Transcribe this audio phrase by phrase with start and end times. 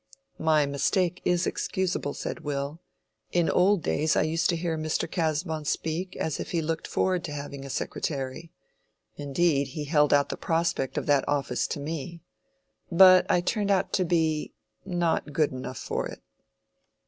[0.39, 2.79] "My mistake is excusable," said Will.
[3.31, 5.07] "In old days I used to hear Mr.
[5.07, 8.51] Casaubon speak as if he looked forward to having a secretary.
[9.15, 12.23] Indeed he held out the prospect of that office to me.
[12.91, 16.23] But I turned out to be—not good enough for it."